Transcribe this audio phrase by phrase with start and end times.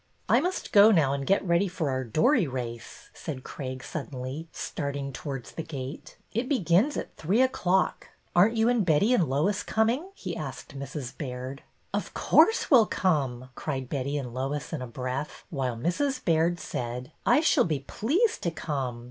[0.29, 5.13] "I must go now and get ready for our dory race," said Craig suddenly, starting
[5.13, 6.17] towards the gate.
[6.33, 8.07] It begins at three o'clock.
[8.35, 11.15] Are n't you and Betty and Lois coming?" he asked Mrs.
[11.15, 11.61] Baird.
[11.93, 16.25] Of course we 'll come," cried Betty and Lois in a breath, while Mrs.
[16.25, 18.99] Baird said: I shall be pleased to come.